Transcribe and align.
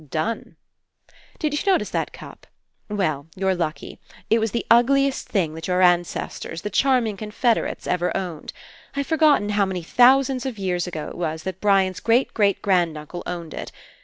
''Done!" 0.09 0.55
*'Did 1.37 1.53
you 1.53 1.71
notice 1.71 1.91
that 1.91 2.11
cup? 2.11 2.47
Well, 2.89 3.27
you're 3.35 3.53
lucky. 3.53 3.99
It 4.31 4.39
was 4.39 4.49
the 4.49 4.65
ugliest 4.71 5.27
thing 5.29 5.53
that 5.53 5.67
your 5.67 5.83
an 5.83 6.05
cestors, 6.05 6.63
the 6.63 6.71
charming 6.71 7.17
Confederates 7.17 7.85
ever 7.85 8.11
owned. 8.17 8.51
I've 8.95 9.05
forgotten 9.05 9.49
how 9.49 9.67
many 9.67 9.83
thousands 9.83 10.43
of 10.47 10.57
years 10.57 10.87
ago 10.87 11.09
It 11.09 11.17
was 11.17 11.43
that 11.43 11.61
Brian's 11.61 11.99
great 11.99 12.33
great 12.33 12.63
grand 12.63 12.97
uncle 12.97 13.21
owned 13.27 13.53
it. 13.53 13.71